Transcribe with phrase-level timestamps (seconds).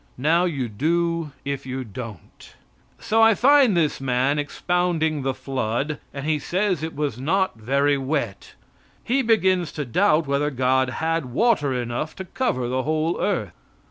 [0.17, 2.55] Now you do if you don't.
[2.97, 7.99] So I find this man expounding the flood, and he says it was not very
[7.99, 8.55] wet.
[9.03, 13.53] He begins to doubt whether God had water enough to cover the whole earth.